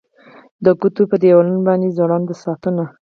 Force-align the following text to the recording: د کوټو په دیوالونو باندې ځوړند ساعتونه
د 0.65 0.67
کوټو 0.79 1.03
په 1.11 1.15
دیوالونو 1.21 1.61
باندې 1.67 1.95
ځوړند 1.97 2.29
ساعتونه 2.43 2.83